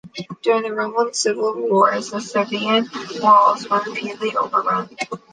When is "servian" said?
2.21-2.89